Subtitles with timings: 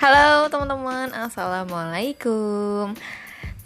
[0.00, 2.96] Halo teman-teman, Assalamualaikum.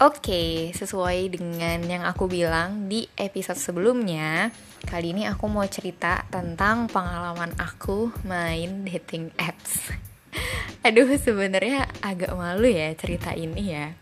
[0.03, 4.51] Oke, sesuai dengan yang aku bilang di episode sebelumnya
[4.83, 9.95] Kali ini aku mau cerita tentang pengalaman aku main dating apps.
[10.83, 13.95] Aduh, sebenarnya agak malu ya cerita ini ya.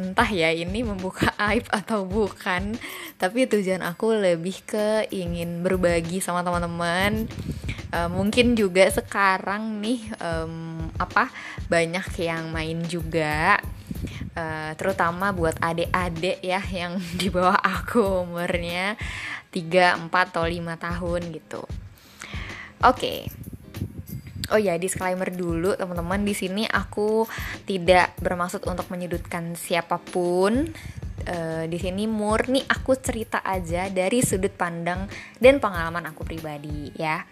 [0.00, 2.80] Entah ya ini membuka aib atau bukan
[3.20, 7.28] tapi tujuan aku lebih ke ingin berbagi sama teman-teman.
[7.92, 11.32] Uh, mungkin juga sekarang nih um, apa
[11.72, 13.56] banyak yang main juga
[14.36, 19.00] uh, terutama buat adik-adik ya yang di bawah aku umurnya
[19.50, 23.20] 3, 4 atau 5 tahun gitu oke okay
[24.50, 26.26] Oh ya, disclaimer dulu teman-teman.
[26.26, 27.22] Di sini aku
[27.70, 30.66] tidak bermaksud untuk menyudutkan siapa pun.
[31.20, 35.06] Uh, di sini murni aku cerita aja dari sudut pandang
[35.38, 37.22] dan pengalaman aku pribadi ya.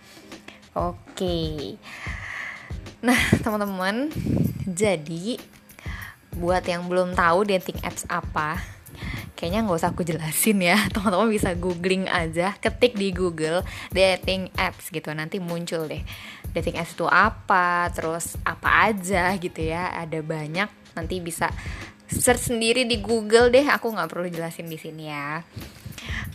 [0.78, 1.74] Oke.
[2.98, 4.10] Nah, teman-teman,
[4.66, 5.38] jadi
[6.34, 8.62] buat yang belum tahu dating apps apa,
[9.38, 10.78] kayaknya nggak usah aku jelasin ya.
[10.94, 13.62] Teman-teman bisa googling aja ketik di Google
[13.94, 15.14] dating apps gitu.
[15.14, 16.02] Nanti muncul deh
[16.50, 19.94] dating apps itu apa terus apa aja gitu ya.
[19.94, 21.50] Ada banyak nanti bisa
[22.10, 23.66] search sendiri di Google deh.
[23.66, 25.42] Aku nggak perlu jelasin di sini ya.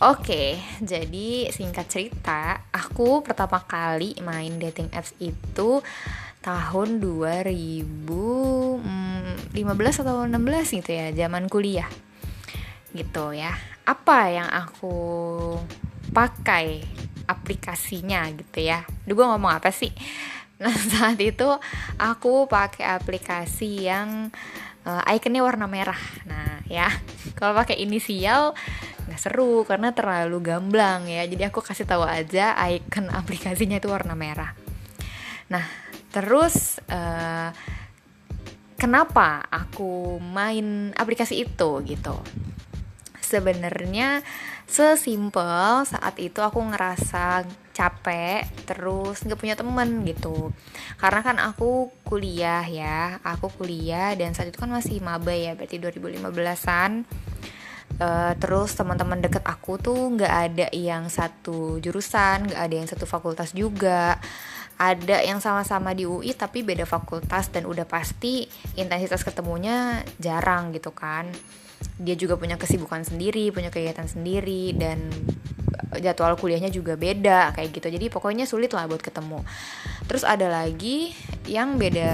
[0.02, 5.80] Oke, jadi singkat cerita, aku pertama kali main dating apps itu
[6.44, 8.84] tahun 2015
[10.04, 11.88] atau 16 gitu ya, zaman kuliah.
[12.92, 13.56] Gitu ya.
[13.88, 15.56] Apa yang aku
[16.12, 16.84] pakai
[17.24, 18.84] aplikasinya gitu ya?
[19.08, 19.88] Duh gue ngomong apa sih?
[20.60, 21.48] Nah saat itu
[21.96, 24.28] aku pakai aplikasi yang
[24.84, 25.98] uh, warna merah.
[26.28, 26.92] Nah ya.
[27.32, 28.52] Kalau pakai inisial
[29.08, 31.24] nggak seru karena terlalu gamblang ya.
[31.24, 34.52] Jadi aku kasih tahu aja icon aplikasinya itu warna merah.
[35.48, 35.83] Nah
[36.14, 37.50] terus uh,
[38.78, 42.14] kenapa aku main aplikasi itu gitu?
[43.18, 44.22] Sebenarnya
[44.70, 47.42] sesimpel saat itu aku ngerasa
[47.74, 50.54] capek terus nggak punya temen gitu.
[51.02, 55.82] Karena kan aku kuliah ya aku kuliah dan saat itu kan masih maba ya berarti
[55.82, 57.02] 2015an
[57.98, 63.06] uh, terus teman-teman deket aku tuh nggak ada yang satu jurusan nggak ada yang satu
[63.06, 64.18] fakultas juga
[64.78, 70.90] ada yang sama-sama di UI tapi beda fakultas dan udah pasti intensitas ketemunya jarang gitu
[70.90, 71.30] kan.
[72.00, 75.12] Dia juga punya kesibukan sendiri punya kegiatan sendiri dan
[76.02, 77.86] jadwal kuliahnya juga beda kayak gitu.
[77.90, 79.46] Jadi pokoknya sulit lah buat ketemu.
[80.10, 81.14] Terus ada lagi
[81.46, 82.12] yang beda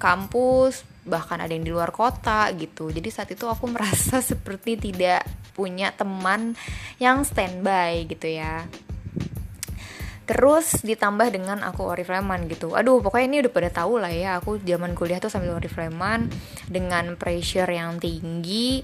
[0.00, 2.88] kampus bahkan ada yang di luar kota gitu.
[2.88, 6.56] Jadi saat itu aku merasa seperti tidak punya teman
[6.96, 8.64] yang standby gitu ya
[10.32, 12.72] terus ditambah dengan aku orifleman gitu.
[12.72, 16.32] Aduh pokoknya ini udah pada tahu lah ya aku zaman kuliah tuh sambil orifleman
[16.72, 18.80] dengan pressure yang tinggi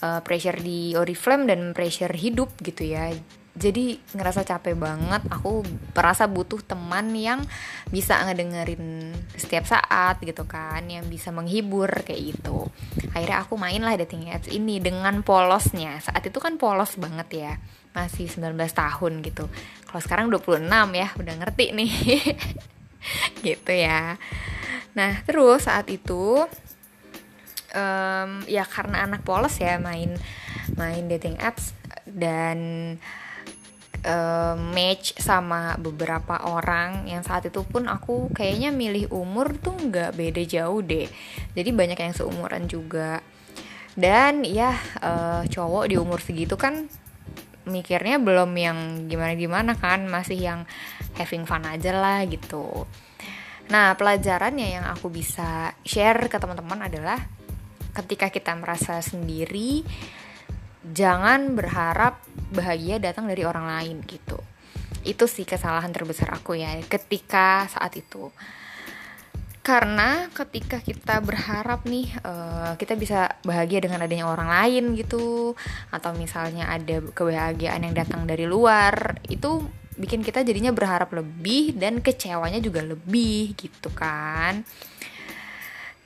[0.00, 3.12] uh, pressure di oriflame dan pressure hidup gitu ya
[3.60, 5.20] jadi ngerasa capek banget.
[5.28, 5.60] Aku
[5.92, 7.44] merasa butuh teman yang
[7.92, 12.72] bisa ngedengerin setiap saat gitu kan yang bisa menghibur kayak gitu.
[13.12, 16.00] Akhirnya aku main lah dating apps ini dengan polosnya.
[16.00, 17.52] Saat itu kan polos banget ya
[17.92, 19.44] masih 19 tahun gitu.
[19.84, 20.64] Kalau sekarang 26
[20.96, 21.92] ya udah ngerti nih.
[23.44, 24.20] Gitu ya.
[24.92, 26.44] Nah terus saat itu
[27.72, 30.14] um, ya karena anak polos ya main
[30.76, 31.72] main dating apps
[32.06, 32.58] dan
[34.04, 40.16] uh, match sama beberapa orang yang saat itu pun aku kayaknya milih umur tuh nggak
[40.16, 41.08] beda jauh deh.
[41.56, 43.20] Jadi banyak yang seumuran juga.
[43.94, 44.72] Dan ya
[45.02, 46.86] uh, cowok di umur segitu kan
[47.68, 50.60] mikirnya belum yang gimana-gimana kan masih yang
[51.18, 52.88] having fun aja lah gitu.
[53.70, 57.20] Nah pelajarannya yang aku bisa share ke teman-teman adalah
[57.94, 59.82] ketika kita merasa sendiri
[60.84, 64.40] jangan berharap bahagia datang dari orang lain gitu.
[65.04, 68.32] Itu sih kesalahan terbesar aku ya ketika saat itu.
[69.60, 75.52] Karena ketika kita berharap nih uh, kita bisa bahagia dengan adanya orang lain gitu.
[75.92, 79.60] Atau misalnya ada kebahagiaan yang datang dari luar itu
[80.00, 84.64] bikin kita jadinya berharap lebih dan kecewanya juga lebih gitu kan.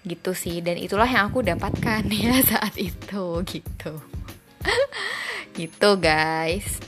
[0.04, 4.02] Gitu sih dan itulah yang aku dapatkan ya saat itu gitu
[5.58, 6.80] gitu guys.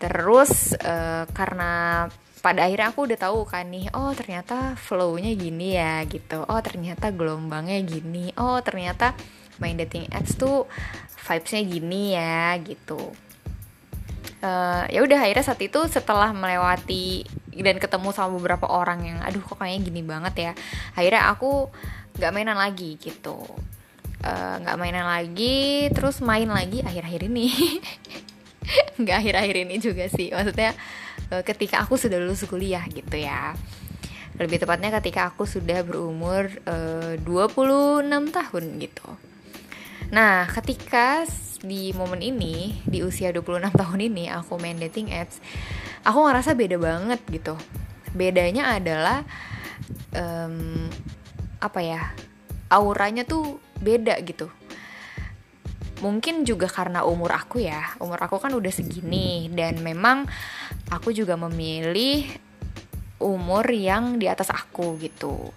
[0.00, 2.06] Terus uh, karena
[2.40, 6.44] pada akhirnya aku udah tahu kan nih oh ternyata flownya gini ya gitu.
[6.48, 8.32] Oh ternyata gelombangnya gini.
[8.40, 9.12] Oh ternyata
[9.60, 10.64] main dating apps tuh
[11.26, 13.12] vibesnya gini ya gitu.
[14.40, 17.28] Uh, ya udah akhirnya saat itu setelah melewati
[17.60, 20.52] dan ketemu sama beberapa orang yang aduh kok kayaknya gini banget ya
[20.96, 21.68] akhirnya aku
[22.16, 23.36] nggak mainan lagi gitu
[24.20, 27.48] nggak uh, mainan lagi terus main lagi akhir-akhir ini.
[29.00, 30.76] Nggak akhir-akhir ini juga sih maksudnya
[31.32, 33.56] uh, ketika aku sudah lulus kuliah gitu ya.
[34.36, 39.08] Lebih tepatnya ketika aku sudah berumur uh, 26 tahun gitu.
[40.12, 41.24] Nah ketika
[41.60, 45.40] di momen ini di usia 26 tahun ini aku main dating apps
[46.04, 47.56] aku ngerasa beda banget gitu.
[48.12, 49.24] Bedanya adalah
[50.14, 50.88] um,
[51.60, 52.02] apa ya
[52.72, 54.52] auranya tuh beda gitu
[56.00, 60.24] mungkin juga karena umur aku ya umur aku kan udah segini dan memang
[60.88, 62.24] aku juga memilih
[63.20, 65.52] umur yang di atas aku gitu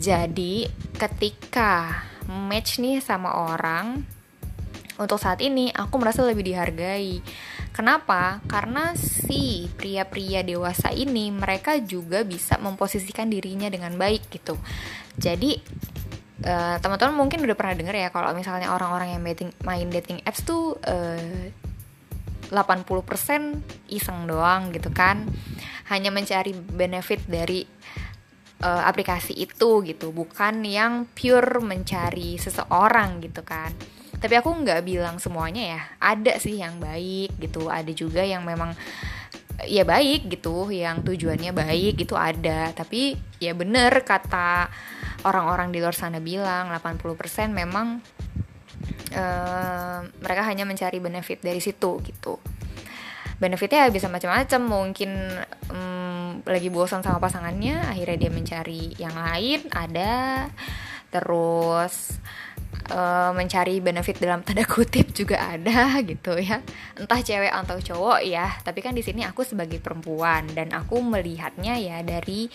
[0.00, 0.64] jadi
[0.96, 4.00] ketika match nih sama orang
[5.00, 7.24] untuk saat ini aku merasa lebih dihargai.
[7.72, 8.44] Kenapa?
[8.44, 14.60] Karena si pria-pria dewasa ini mereka juga bisa memposisikan dirinya dengan baik gitu.
[15.16, 15.56] Jadi
[16.44, 20.44] uh, teman-teman mungkin udah pernah dengar ya kalau misalnya orang-orang yang dating, main dating apps
[20.44, 21.50] tuh uh,
[22.50, 25.24] 80% iseng doang gitu kan.
[25.90, 27.62] Hanya mencari benefit dari
[28.62, 33.70] uh, aplikasi itu gitu, bukan yang pure mencari seseorang gitu kan.
[34.20, 35.80] Tapi aku nggak bilang semuanya ya.
[35.96, 37.72] Ada sih yang baik gitu.
[37.72, 38.76] Ada juga yang memang
[39.64, 40.68] ya baik gitu.
[40.68, 42.68] Yang tujuannya baik itu ada.
[42.76, 44.68] Tapi ya bener kata
[45.24, 48.00] orang-orang di luar sana bilang 80% memang
[49.14, 52.40] uh, mereka hanya mencari benefit dari situ gitu.
[53.40, 55.16] Benefitnya bisa macam-macam mungkin
[55.72, 60.48] um, lagi bosan sama pasangannya akhirnya dia mencari yang lain ada.
[61.08, 62.20] Terus
[62.92, 66.60] uh, mencari benefit dalam tanda kutip juga ada gitu ya.
[67.00, 71.80] Entah cewek atau cowok ya tapi kan di sini aku sebagai perempuan dan aku melihatnya
[71.80, 72.48] ya dari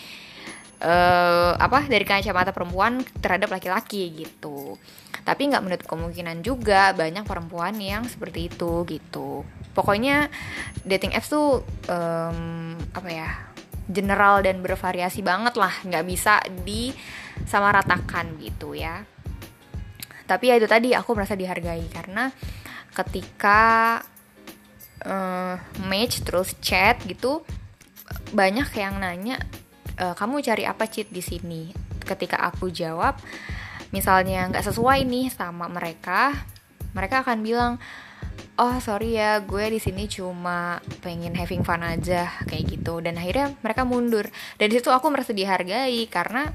[0.82, 4.76] uh, apa dari kacamata perempuan terhadap laki-laki gitu.
[5.26, 9.42] Tapi nggak menutup kemungkinan juga banyak perempuan yang seperti itu gitu.
[9.74, 10.30] Pokoknya
[10.86, 13.30] dating apps tuh um, apa ya
[13.90, 15.74] general dan bervariasi banget lah.
[15.86, 19.02] Nggak bisa disamaratakan gitu ya.
[20.26, 22.34] Tapi ya itu tadi aku merasa dihargai karena
[22.96, 24.02] ketika
[25.06, 25.56] uh,
[25.86, 27.46] match terus chat gitu
[28.34, 29.42] banyak yang nanya
[29.96, 31.72] e, kamu cari apa cheat di sini?
[32.06, 33.18] Ketika aku jawab
[33.90, 36.36] misalnya nggak sesuai nih sama mereka
[36.92, 37.72] mereka akan bilang
[38.56, 43.04] oh sorry ya gue di sini cuma pengen having fun aja kayak gitu.
[43.04, 44.28] Dan akhirnya mereka mundur.
[44.56, 46.48] Dan di situ aku merasa dihargai karena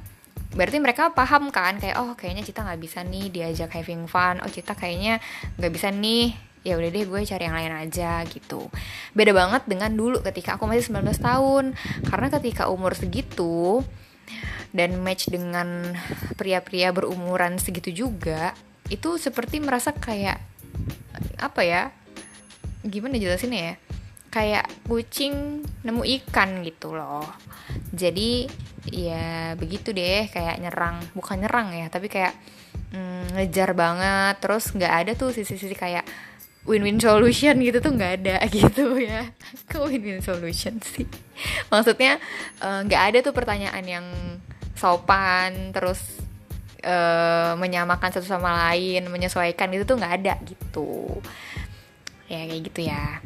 [0.51, 4.41] berarti mereka paham kan kayak oh kayaknya Cita nggak bisa nih diajak having fun.
[4.41, 5.21] Oh Cita kayaknya
[5.61, 8.69] nggak bisa nih ya udah deh gue cari yang lain aja gitu.
[9.17, 11.65] Beda banget dengan dulu ketika aku masih 19 tahun.
[12.05, 13.81] Karena ketika umur segitu
[14.71, 15.97] dan match dengan
[16.39, 18.55] pria-pria berumuran segitu juga
[18.91, 20.39] itu seperti merasa kayak
[21.39, 21.83] apa ya
[22.83, 23.75] gimana jelasin ya
[24.31, 27.27] kayak kucing nemu ikan gitu loh.
[27.91, 28.47] Jadi
[28.91, 32.35] ya begitu deh kayak nyerang bukan nyerang ya tapi kayak
[32.95, 34.39] mm, ngejar banget.
[34.39, 36.07] Terus nggak ada tuh sisi-sisi kayak
[36.69, 39.33] win-win solution gitu tuh nggak ada gitu ya.
[39.65, 41.09] Ke win-win solution sih?
[41.73, 42.21] Maksudnya
[42.61, 44.07] eh, nggak uh, ada tuh pertanyaan yang
[44.77, 46.01] sopan terus
[46.85, 51.21] uh, menyamakan satu sama lain menyesuaikan itu tuh nggak ada gitu.
[52.29, 53.21] Ya kayak gitu ya.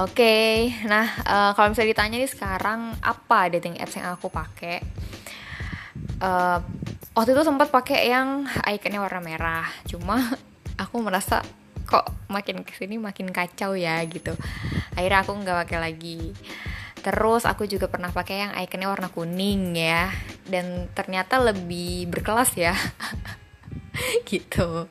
[0.00, 0.52] Oke, okay,
[0.88, 4.80] nah uh, kalau misalnya ditanya nih sekarang apa dating apps yang aku pakai?
[6.16, 6.64] Uh,
[7.12, 10.16] waktu itu sempat pakai yang ikonnya warna merah, cuma
[10.92, 11.40] aku merasa
[11.88, 14.36] kok makin ke sini makin kacau ya gitu.
[14.92, 16.36] Akhirnya aku nggak pakai lagi.
[17.00, 20.12] Terus aku juga pernah pakai yang ikonnya warna kuning ya,
[20.44, 22.76] dan ternyata lebih berkelas ya.
[24.30, 24.86] gitu.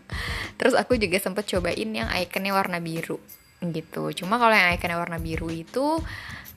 [0.57, 3.21] Terus aku juga sempat cobain yang ikonnya warna biru
[3.61, 6.01] gitu cuma kalau yang ikonnya warna biru itu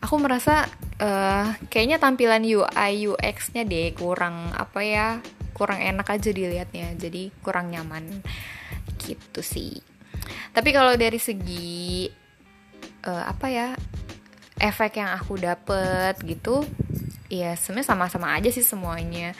[0.00, 0.64] aku merasa
[1.04, 5.08] uh, kayaknya tampilan UI UX-nya deh kurang apa ya
[5.54, 8.04] kurang enak aja dilihatnya jadi kurang nyaman.
[9.00, 9.78] Gitu sih.
[10.50, 12.10] Tapi kalau dari segi
[13.06, 13.68] uh, apa ya
[14.58, 16.62] efek yang aku dapet gitu
[17.32, 19.32] ya sebenarnya sama-sama aja sih semuanya.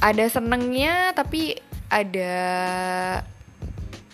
[0.00, 1.58] Ada senengnya tapi
[1.90, 2.32] ada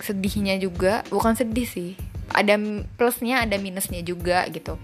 [0.00, 1.04] sedihnya juga.
[1.12, 1.92] Bukan sedih sih
[2.32, 2.56] ada
[2.96, 4.80] plusnya ada minusnya juga gitu.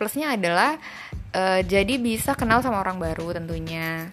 [0.00, 0.80] Plusnya adalah
[1.36, 4.10] uh, jadi bisa kenal sama orang baru tentunya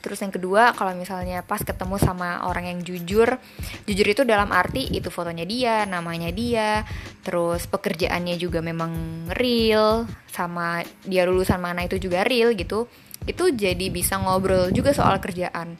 [0.00, 3.36] Terus yang kedua, kalau misalnya pas ketemu sama orang yang jujur,
[3.84, 6.88] jujur itu dalam arti itu fotonya dia, namanya dia,
[7.20, 8.92] terus pekerjaannya juga memang
[9.36, 12.88] real, sama dia lulusan mana itu juga real gitu.
[13.28, 15.76] Itu jadi bisa ngobrol juga soal kerjaan.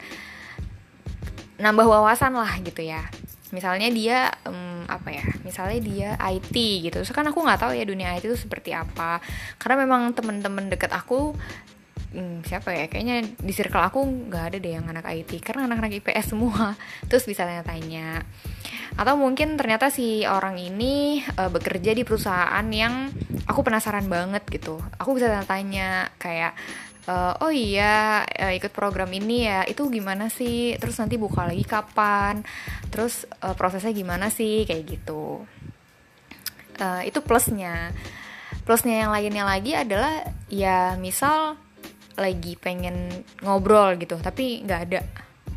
[1.57, 3.09] Nambah wawasan lah gitu ya.
[3.51, 5.25] Misalnya dia um, apa ya?
[5.41, 6.55] Misalnya dia IT
[6.87, 7.01] gitu.
[7.03, 9.17] So kan aku nggak tahu ya dunia IT itu seperti apa.
[9.57, 11.33] Karena memang temen-temen deket aku
[12.11, 16.03] hmm, siapa ya kayaknya di circle aku nggak ada deh yang anak IT karena anak-anak
[16.03, 16.75] IPS semua.
[17.09, 18.23] Terus bisa tanya-tanya.
[18.99, 23.09] Atau mungkin ternyata si orang ini uh, bekerja di perusahaan yang
[23.47, 24.83] aku penasaran banget gitu.
[24.99, 26.53] Aku bisa tanya-tanya kayak
[27.07, 30.75] uh, oh iya uh, ikut program ini ya itu gimana sih?
[30.77, 32.43] Terus nanti buka lagi kapan?
[32.91, 34.67] Terus uh, prosesnya gimana sih?
[34.67, 35.47] Kayak gitu.
[36.81, 37.95] Uh, itu plusnya.
[38.67, 41.57] Plusnya yang lainnya lagi adalah ya misal
[42.19, 45.01] lagi pengen ngobrol gitu tapi nggak ada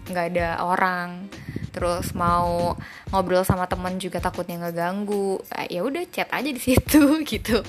[0.09, 1.29] nggak ada orang.
[1.75, 2.79] Terus mau
[3.11, 5.43] ngobrol sama teman juga takutnya ngeganggu.
[5.59, 7.65] Eh, ya udah chat aja di situ gitu.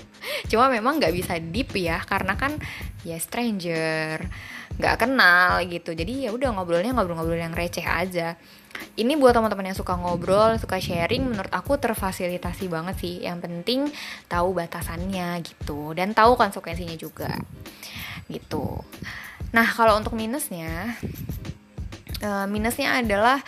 [0.51, 2.53] Cuma memang nggak bisa deep ya karena kan
[3.01, 4.29] ya stranger
[4.75, 5.95] nggak kenal gitu.
[5.95, 8.37] Jadi ya udah ngobrolnya ngobrol-ngobrol yang receh aja.
[8.99, 13.15] Ini buat teman-teman yang suka ngobrol suka sharing menurut aku terfasilitasi banget sih.
[13.23, 13.79] Yang penting
[14.27, 17.39] tahu batasannya gitu dan tahu konsekuensinya juga
[18.29, 18.81] gitu.
[19.55, 20.97] Nah, kalau untuk minusnya,
[22.25, 23.39] uh, minusnya adalah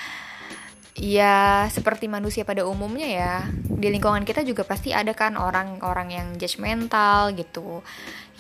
[0.98, 6.28] ya seperti manusia pada umumnya ya di lingkungan kita juga pasti ada kan orang-orang yang
[6.42, 7.86] judgmental gitu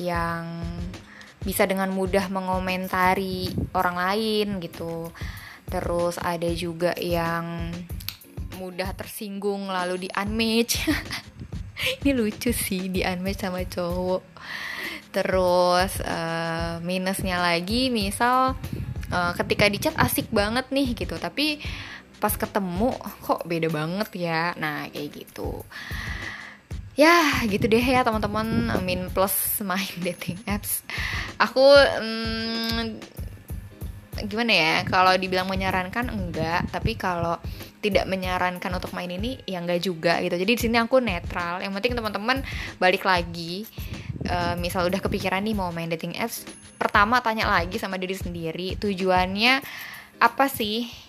[0.01, 0.65] yang
[1.45, 5.13] bisa dengan mudah mengomentari orang lain gitu.
[5.69, 7.71] Terus ada juga yang
[8.57, 10.89] mudah tersinggung lalu di unmatch.
[12.01, 14.23] Ini lucu sih di unmatch sama cowok
[15.11, 18.57] terus uh, minusnya lagi misal
[19.11, 21.15] uh, ketika di chat asik banget nih gitu.
[21.15, 21.61] Tapi
[22.17, 24.53] pas ketemu kok beda banget ya?
[24.57, 25.63] Nah kayak gitu.
[26.97, 28.73] Ya gitu deh ya teman-teman.
[28.81, 30.81] Min plus main dating apps.
[31.37, 32.97] Aku hmm,
[34.25, 34.73] gimana ya?
[34.89, 36.65] Kalau dibilang menyarankan enggak.
[36.73, 37.37] Tapi kalau
[37.77, 40.33] tidak menyarankan untuk main ini ya enggak juga gitu.
[40.33, 41.61] Jadi di sini aku netral.
[41.61, 42.41] Yang penting teman-teman
[42.81, 43.69] balik lagi
[44.27, 46.45] uh, misal udah kepikiran nih mau main dating apps
[46.77, 49.59] pertama tanya lagi sama diri sendiri tujuannya
[50.21, 51.07] apa sih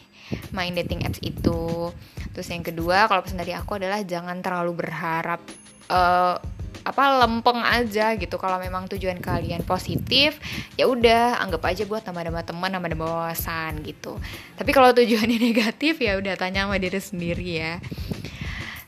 [0.53, 1.93] main dating apps itu?
[2.37, 5.41] Terus yang kedua kalau pesan dari aku adalah jangan terlalu berharap
[5.89, 6.37] uh,
[6.85, 8.37] apa lempeng aja gitu.
[8.41, 10.41] Kalau memang tujuan kalian positif
[10.77, 14.17] ya udah anggap aja buat nambah-nambah teman nambah-nambah wawasan gitu.
[14.57, 17.75] Tapi kalau tujuannya negatif ya udah tanya sama diri sendiri ya.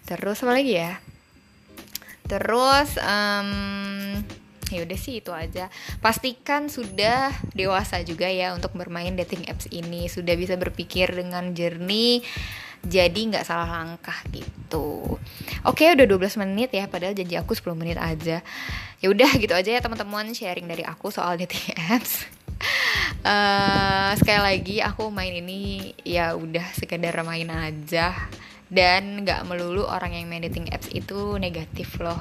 [0.04, 1.09] Terus apa lagi ya
[2.30, 3.50] terus um,
[4.70, 5.66] ya sih itu aja.
[5.98, 10.06] Pastikan sudah dewasa juga ya untuk bermain dating apps ini.
[10.06, 12.22] Sudah bisa berpikir dengan jernih
[12.80, 15.18] jadi nggak salah langkah gitu.
[15.68, 18.40] Oke udah 12 menit ya padahal janji aku 10 menit aja.
[19.00, 22.24] Ya udah gitu aja ya teman-teman sharing dari aku soal dating apps.
[23.20, 28.16] Uh, sekali lagi aku main ini ya udah sekedar main aja
[28.70, 32.18] dan nggak melulu orang yang main dating apps itu negatif loh.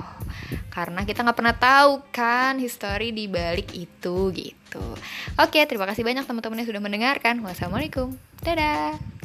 [0.73, 4.85] Karena kita nggak pernah tahu kan history di balik itu gitu.
[5.37, 7.45] Oke terima kasih banyak teman-teman yang sudah mendengarkan.
[7.45, 8.17] Wassalamualaikum.
[8.41, 9.18] Dadah